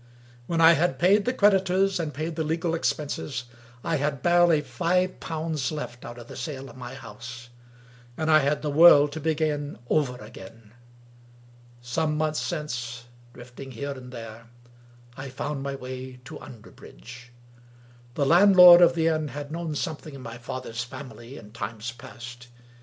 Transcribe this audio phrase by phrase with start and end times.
[0.47, 3.43] When I had paid the creditors and paid the legal expenses,
[3.83, 7.49] I had barely five pounds left out of the sale of my house;
[8.17, 10.73] and I had the world to begin over again.
[11.81, 14.45] Some months since— drifting here and there—
[15.17, 17.29] I found my way to Underbridge.
[18.15, 22.47] The landlord of the inn had known something of my father's family in times past.